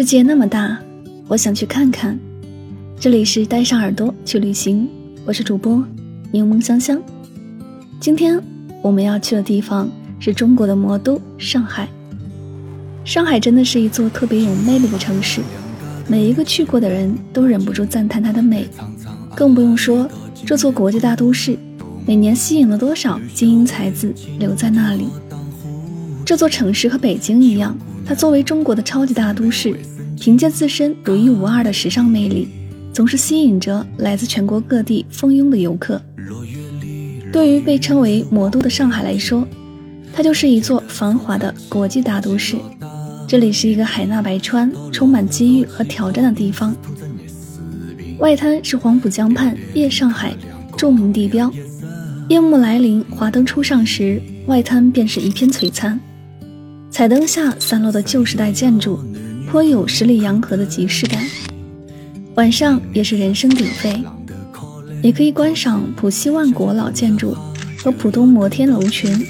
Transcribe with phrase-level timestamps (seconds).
[0.00, 0.78] 世界那么大，
[1.28, 2.18] 我想去看看。
[2.98, 4.88] 这里是带上耳朵去旅行，
[5.26, 5.84] 我是主播
[6.32, 6.98] 柠檬香香。
[8.00, 8.42] 今天
[8.80, 11.86] 我们要去的地方是中国的魔都上海。
[13.04, 15.42] 上海真的是一座特别有魅力的城市，
[16.08, 18.66] 每一个去过的人都忍不住赞叹它的美。
[19.36, 20.08] 更不用说
[20.46, 21.58] 这座国际大都市，
[22.06, 25.08] 每年吸引了多少精英才子留在那里。
[26.30, 27.76] 这座城市和北京一样。
[28.06, 29.74] 它作为中国的超级大都市，
[30.16, 32.46] 凭借自身独一无二的时尚魅力，
[32.92, 36.00] 总是吸引着来自全国各地蜂拥的游客。
[37.32, 39.44] 对于被称为“魔都”的上海来说，
[40.12, 42.54] 它就是一座繁华的国际大都市。
[43.26, 46.72] 这里是一个海纳百川、充满机遇和挑战的地方。
[48.20, 50.32] 外滩是黄浦江畔夜上海
[50.76, 51.52] 著名地标，
[52.28, 55.98] 夜幕来临、华灯初上时，外滩便是一片璀璨。
[56.90, 58.98] 彩灯下散落的旧时代建筑，
[59.48, 61.24] 颇有十里洋河的即视感。
[62.34, 64.02] 晚上也是人声鼎沸，
[65.02, 67.36] 也可以观赏浦西万国老建筑
[67.78, 69.24] 和浦东摩天楼群，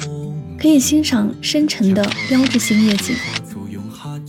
[0.59, 3.15] 可以欣赏深沉的标志性夜景。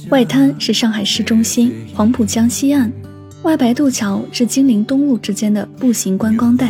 [0.10, 2.92] 外滩是上海市中心黄浦江西岸，
[3.44, 6.70] 外白渡桥至金陵东路之间的步行观光带，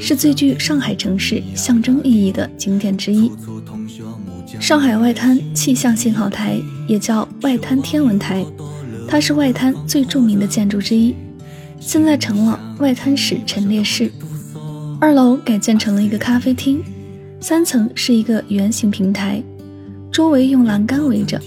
[0.00, 3.30] 是最具上海城市象征意义的景点之一。
[4.60, 8.44] 上海外滩气象信号台也叫外滩天文台，
[9.06, 11.14] 它是外滩最著名的建筑之一，
[11.78, 14.10] 现在成了外滩市陈列室。
[15.00, 16.82] 二楼改建成了一个咖啡厅，
[17.40, 19.42] 三层是一个圆形平台，
[20.10, 21.40] 周围用栏杆围着。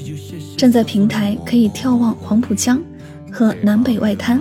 [0.56, 2.81] 站在平台可以眺望黄浦江
[3.31, 4.40] 和南北外滩。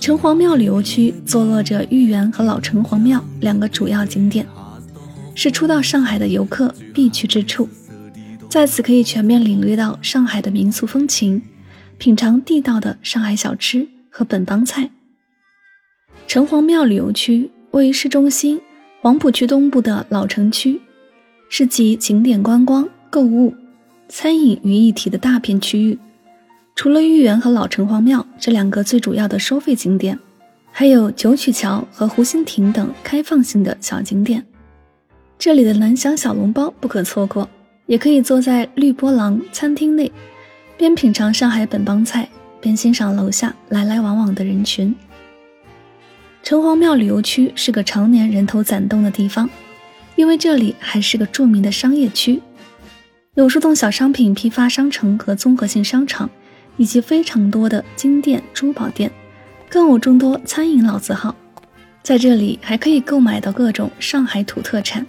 [0.00, 4.46] 城隍庙旅游区坐落着豫园和老城隍庙两个主要景点。
[5.40, 7.68] 是初到上海的游客必去之处，
[8.50, 11.40] 在此可以全面领略到上海的民俗风情，
[11.96, 14.90] 品尝地道的上海小吃和本帮菜。
[16.26, 18.60] 城隍庙旅游区位于市中心
[19.00, 20.80] 黄浦区东部的老城区，
[21.48, 23.54] 是集景点观光、购物、
[24.08, 25.96] 餐饮于一体的大片区域。
[26.74, 30.18] 除了豫园和老城隍庙这两个最主要的收费景点，
[30.72, 34.44] 还有九曲桥和湖心亭等开放性的小景点。
[35.38, 37.48] 这里的南翔小笼包不可错过，
[37.86, 40.10] 也可以坐在绿波廊餐厅内，
[40.76, 42.28] 边品尝上海本帮菜，
[42.60, 44.92] 边欣赏楼下来来往往的人群。
[46.42, 49.48] 城隍庙旅游区是个常年人头攒动的地方，
[50.16, 52.42] 因为这里还是个著名的商业区，
[53.34, 56.28] 有数栋小商品批发商城和综合性商场，
[56.76, 59.08] 以及非常多的金店、珠宝店，
[59.68, 61.36] 更有众多餐饮老字号。
[62.02, 65.06] 在这里还可以购买到各种上海土特产。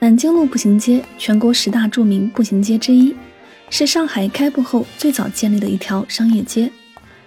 [0.00, 3.16] 南京路步行街，全国十大著名步行街之一，
[3.68, 6.70] 是上海开埠后最早建立的一条商业街。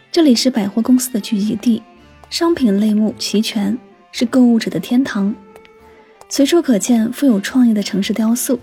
[0.09, 1.83] 这里是百货公司的聚集地，
[2.29, 3.77] 商品类目齐全，
[4.13, 5.35] 是购物者的天堂。
[6.29, 8.57] 随处可见富有创意的城市雕塑，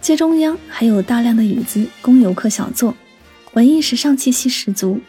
[0.00, 2.92] 街中央还有大量的椅子供游客小坐，
[3.52, 5.00] 文艺时尚气息十足。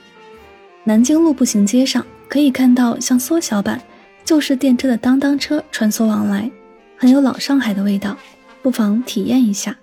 [0.83, 3.81] 南京路步行街上可以看到像缩小版
[4.23, 6.51] 旧式电车的当当车穿梭往来，
[6.95, 8.15] 很有老上海的味道，
[8.65, 9.77] 不妨体验一下。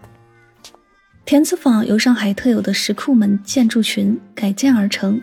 [1.24, 5.22] 田子坊由上海特有的石库门建筑群改建而成，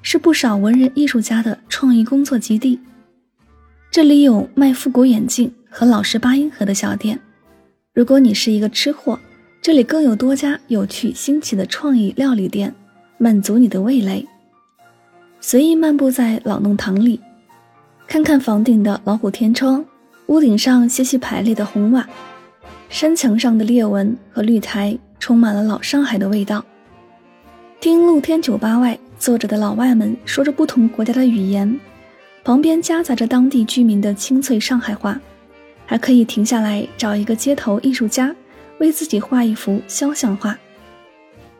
[0.00, 2.80] 是不少文人艺术家的创意工作基地。
[3.90, 7.20] 这里有卖复古眼镜和老式八音盒的小店。
[7.92, 9.20] 如果你是一个吃货，
[9.60, 12.74] 这里更有多家有趣新奇的创意料理店，
[13.18, 14.26] 满足你的味蕾。
[15.42, 17.20] 随意漫步在老弄堂里，
[18.08, 19.84] 看看房顶的老虎天窗，
[20.28, 22.08] 屋顶上细细排列的红瓦，
[22.96, 26.64] 山墙上的裂纹和绿苔，充满了老上海的味道。
[27.78, 31.78] 听露天酒吧外坐着的老外们说着不同国家的语言，
[32.42, 35.20] 旁边夹杂着当地居民的清脆上海话。
[35.84, 38.34] 还可以停下来找一个街头艺术家，
[38.78, 40.58] 为自己画一幅肖像画。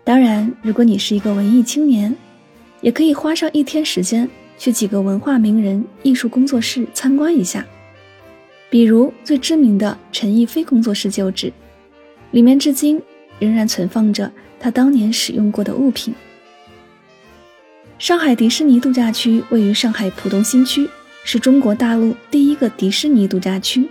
[0.05, 2.17] 当然，如果你是一个文艺青年，
[2.81, 7.63] 也可以花上一天时间去几个文化名人艺术工作室参观一下。
[8.69, 11.53] 比如最知名的陈逸飞工作室旧址，
[12.33, 13.01] 里面至今
[13.39, 16.15] 仍然存放着他当年使用过的物品。
[17.99, 20.89] 上海迪士尼度假区位于上海浦东新区，
[21.25, 23.89] 是中国大陆第一个迪士尼度假区。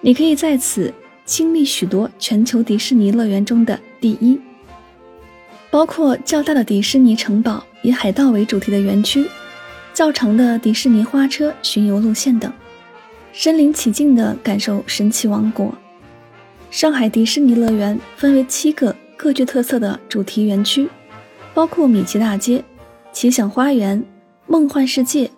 [0.00, 0.92] 你可以在此
[1.24, 4.38] 经历许多全球迪士尼乐园中的第一，
[5.70, 9.26] 包括较大的迪士尼城堡以海盗为主题的园区，
[9.92, 12.52] 较长的迪士尼花车巡游路线等，
[13.36, 15.74] 身临其境地感受神奇王国。
[16.70, 20.88] 上海迪士尼乐园分为七个各具特色的主题园区，
[21.52, 22.62] 包括米奇大街、
[23.12, 24.02] 奇想花园、
[24.46, 25.28] 梦幻世界、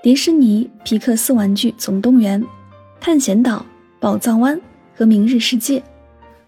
[0.00, 2.42] 迪士尼皮克斯玩具总动员、
[3.00, 3.66] 探险岛。
[3.98, 4.58] 宝藏湾
[4.96, 5.82] 和明日世界，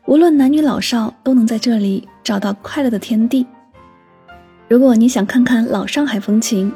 [0.07, 3.47] 无论男女老少都能在这里找到快乐的天地。
[4.69, 6.73] 如果你想看看老上海风情，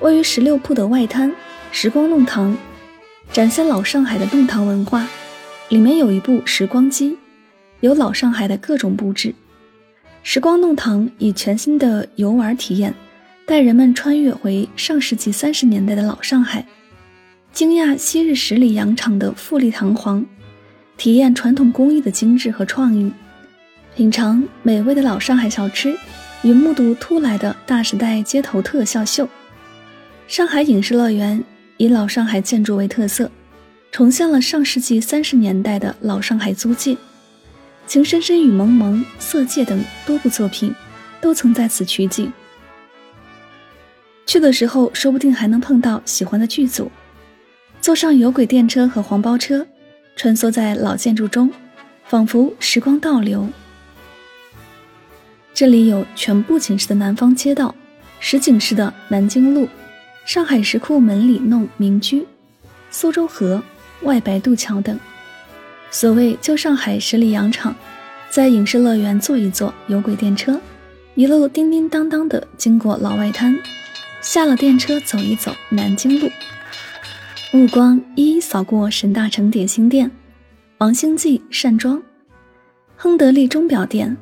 [0.00, 1.32] 位于十六铺的外滩
[1.70, 2.56] 时光弄堂，
[3.32, 5.06] 展现老上海的弄堂文化。
[5.68, 7.16] 里面有一部时光机，
[7.80, 9.34] 有老上海的各种布置。
[10.22, 12.94] 时光弄堂以全新的游玩体验，
[13.44, 16.64] 带人们穿越回上世纪三十年代的老上海。
[17.52, 20.24] 惊讶昔日十里洋场的富丽堂皇，
[20.96, 23.10] 体验传统工艺的精致和创意，
[23.96, 25.96] 品尝美味的老上海小吃，
[26.42, 29.28] 与目睹突来的大时代街头特效秀。
[30.28, 31.42] 上海影视乐园
[31.78, 33.30] 以老上海建筑为特色，
[33.92, 36.94] 重现了上世纪三十年代的老上海租界，
[37.86, 40.74] 《情深深雨蒙蒙》《色戒》等多部作品
[41.20, 42.32] 都曾在此取景。
[44.24, 46.90] 去的时候，说不定还能碰到喜欢的剧组。
[47.80, 49.64] 坐上有轨电车和黄包车，
[50.16, 51.52] 穿梭在老建筑中，
[52.06, 53.48] 仿佛时光倒流。
[55.54, 57.74] 这里有全部景式的南方街道，
[58.18, 59.68] 实景式的南京路，
[60.26, 62.26] 上海石库门里弄民居，
[62.90, 63.62] 苏州河、
[64.02, 64.98] 外白渡桥等。
[65.92, 67.72] 所谓旧上海十里洋场，
[68.28, 70.60] 在影视乐园坐一坐有轨电车，
[71.14, 73.56] 一路叮叮当当的经过老外滩，
[74.20, 76.28] 下了电车走一走南京路。
[77.52, 80.10] 目光一一扫过沈大成点心店、
[80.78, 82.02] 王兴记扇庄、
[82.96, 84.16] 亨得利钟表店、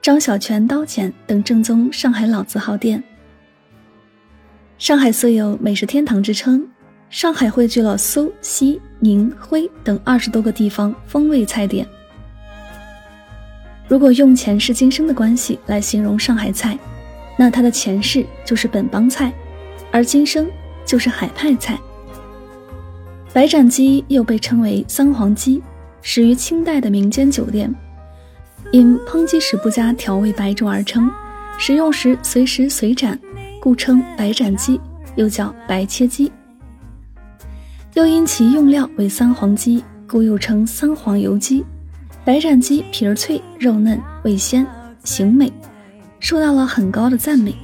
[0.00, 3.02] 张小泉刀剪等正宗上海老字号店。
[4.78, 6.62] 上海素有美食天堂之称，
[7.08, 11.86] 上海汇聚了苏西宁徽等二十多个地方风味菜点。
[13.88, 16.78] 如果用前世今生的关系来形容上海菜，
[17.38, 19.32] 那它的前世就是本帮菜，
[19.90, 20.46] 而今生
[20.84, 21.78] 就是海派菜。
[23.32, 25.62] 白斩鸡又被称为三黄鸡，
[26.02, 27.74] 始于清代的民间酒店，
[28.72, 31.10] 因烹鸡时不加调味白灼而称，
[31.56, 33.18] 食用时随时随斩，
[33.66, 34.80] 故称白斩鸡，
[35.16, 36.30] 又叫白切鸡。
[37.94, 41.64] 又因其用料为三黄鸡，故又称三黄油鸡。
[42.24, 44.64] 白斩鸡皮儿脆，肉嫩，味鲜，
[45.02, 45.52] 形美，
[46.20, 47.56] 受到了很高的赞美。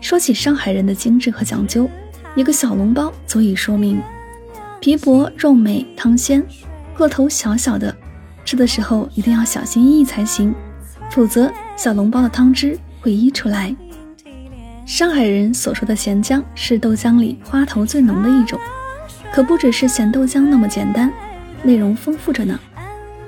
[0.00, 1.88] 说起上海人的精致和讲究，
[2.34, 4.02] 一个小笼包足以说明。
[4.80, 6.44] 皮薄肉美汤鲜，
[6.96, 7.96] 个头小小的，
[8.44, 10.52] 吃的时候一定要小心翼翼才行，
[11.12, 13.72] 否则小笼包的汤汁会溢出来。
[14.86, 18.56] 上海人所说的咸姜是豆浆里花头最浓的一种，
[19.32, 21.12] 可不只是咸豆浆那么简单，
[21.64, 22.58] 内容丰富着呢。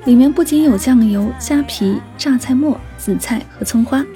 [0.04, 4.06] 里面不仅有酱油、虾皮、榨菜末、紫菜和葱花，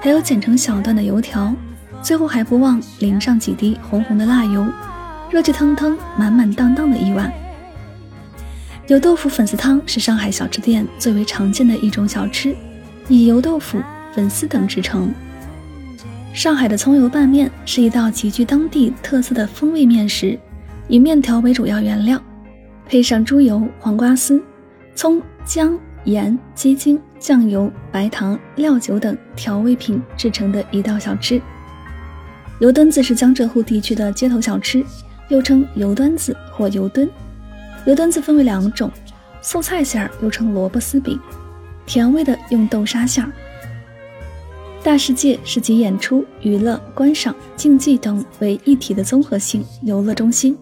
[0.00, 1.52] 还有剪成小段的油条，
[2.00, 4.64] 最后还不忘淋上几滴红红的辣油。
[5.30, 7.30] 热气腾腾、满满当当的一碗。
[8.86, 12.54] 油豆腐粉丝汤是上海小吃店最为常见的一种小吃，
[13.08, 13.82] 以油豆腐、
[14.14, 15.12] 粉丝等制成。
[16.34, 20.36] 上海的葱油拌面是一道极具当地特色的风味面食，
[20.88, 22.20] 以面条为主要原料，
[22.86, 24.42] 配上猪油、黄瓜丝、
[24.96, 31.40] 葱、姜、盐、鸡精、酱油、白糖、料酒等调味品制成的一道小吃。
[32.58, 34.84] 油墩子是江浙沪地区的街头小吃，
[35.28, 37.08] 又称油墩子或油墩。
[37.86, 38.90] 油墩子分为两种，
[39.40, 41.16] 素菜馅儿又称萝卜丝饼，
[41.86, 43.30] 甜味的用豆沙馅儿。
[44.84, 50.54] 大世界是集演出、娱乐、观赏、竞技等为一体的综合性游乐中心，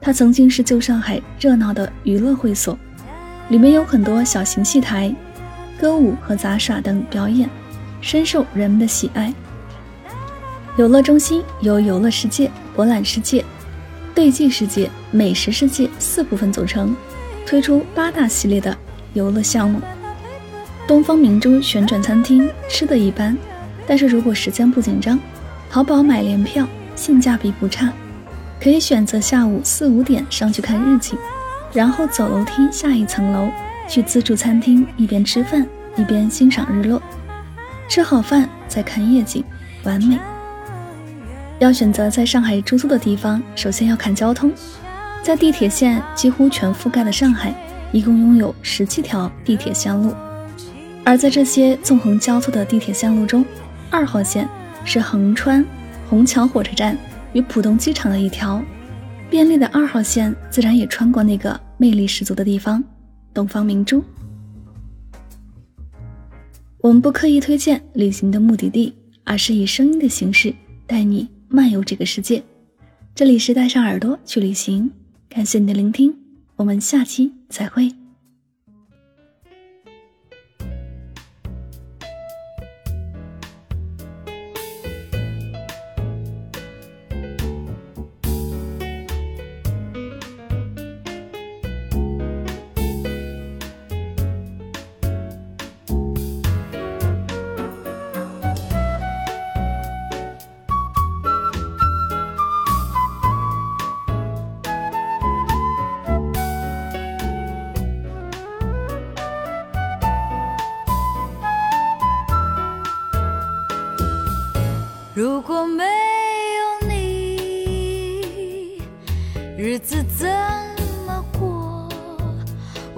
[0.00, 2.78] 它曾经是旧上海热闹的娱乐会所，
[3.50, 5.14] 里面有很多小型戏台、
[5.78, 7.50] 歌舞和杂耍等表演，
[8.00, 9.30] 深受人们的喜爱。
[10.78, 13.44] 游乐中心由游乐世界、博览世界。
[14.14, 16.96] 对记世界、美食世界四部分组成，
[17.44, 18.74] 推出八大系列的
[19.12, 19.82] 游乐项目。
[20.88, 23.36] 东方明珠旋转餐厅吃的一般，
[23.90, 25.18] 但是如果时间不紧张，
[25.68, 27.92] 淘宝买联票，性价比不差。
[28.62, 31.18] 可以选择下午四五点上去看日景，
[31.72, 33.50] 然后走楼梯下一层楼
[33.88, 35.66] 去自助餐厅，一边吃饭
[35.96, 37.02] 一边欣赏日落。
[37.88, 39.42] 吃好饭再看夜景，
[39.82, 40.16] 完美。
[41.58, 44.52] 要选择在上海住宿的地方，首先要看交通。
[45.20, 47.52] 在地铁线几乎全覆盖的上海，
[47.90, 50.14] 一共拥有十七条地铁线路。
[51.04, 53.44] 而在这些纵横交错的地铁线路中，
[53.90, 54.48] 二号线
[54.84, 55.64] 是横穿
[56.08, 56.96] 虹桥火车站
[57.32, 58.62] 与浦东机场的一条
[59.28, 62.82] 便利的二号线，自然也穿过那个魅力十足的地方——
[63.34, 64.02] 东方明珠。
[66.80, 68.94] 我们不刻意推荐旅行的目的地，
[69.24, 70.54] 而是以声音的形式
[70.86, 71.28] 带你。
[71.52, 72.40] 漫游这个世界，
[73.12, 74.88] 这里是带上耳朵去旅行。
[75.28, 76.16] 感谢你的聆听，
[76.54, 77.99] 我们下期再会。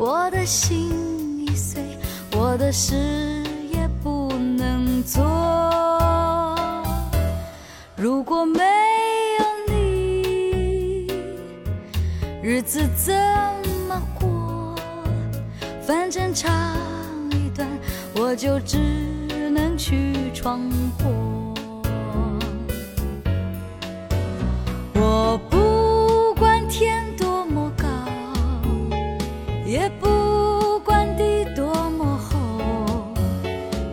[0.05, 0.91] 我的心
[1.47, 1.81] 已碎，
[2.33, 2.97] 我的事
[3.73, 5.23] 也不能做。
[7.95, 8.65] 如果没
[9.39, 11.07] 有你，
[12.43, 13.15] 日子怎
[13.87, 14.75] 么过？
[15.87, 16.51] 反正长
[17.31, 17.69] 一段，
[18.17, 18.79] 我就只
[19.55, 20.69] 能去闯
[20.99, 21.42] 祸。
[29.73, 32.37] 也不管地多么厚，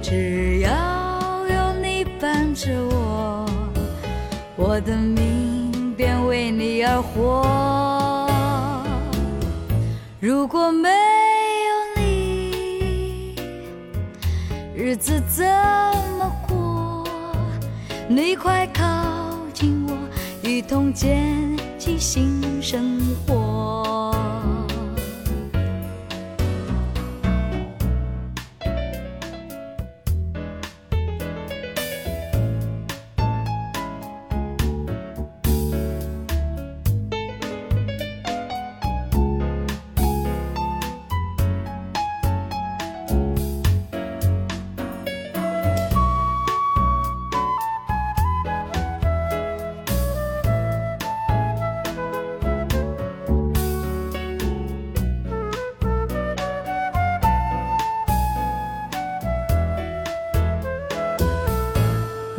[0.02, 0.70] 只要
[1.48, 2.70] 有你伴着
[4.58, 8.28] 我的命便为你而活。
[10.20, 10.96] 如果没有
[11.96, 13.36] 你，
[14.76, 15.46] 日子怎
[16.18, 17.08] 么过？
[18.10, 18.84] 你快靠
[19.54, 19.98] 近我，
[20.42, 23.99] 一同建起新生活。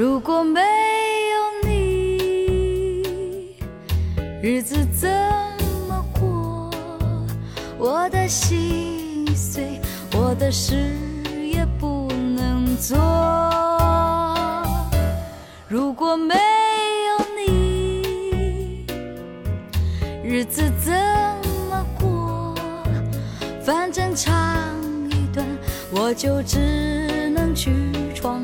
[0.01, 3.55] 如果没有你，
[4.41, 5.11] 日子怎
[5.87, 6.71] 么过？
[7.79, 9.79] 我的心碎，
[10.15, 10.97] 我的事
[11.45, 12.97] 也不能做。
[15.69, 18.87] 如果没有你，
[20.25, 20.95] 日子怎
[21.69, 22.55] 么过？
[23.63, 24.35] 反正长
[25.11, 25.47] 一段，
[25.93, 27.71] 我就只能去
[28.15, 28.41] 闯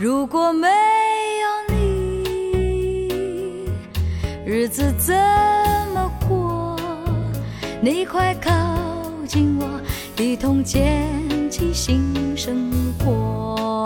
[0.00, 3.68] 如果没有你，
[4.46, 5.14] 日子怎
[5.92, 6.74] 么过？
[7.82, 8.50] 你快靠
[9.28, 9.78] 近我，
[10.16, 11.06] 一同捡
[11.50, 13.79] 起新生活。